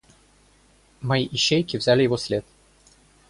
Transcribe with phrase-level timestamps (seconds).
[1.01, 2.43] Мои ищейки взяли его след.